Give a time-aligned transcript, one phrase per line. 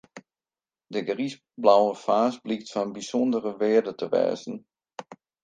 [0.93, 4.53] Dy griisblauwe faas blykt fan bysûndere wearde te wêze.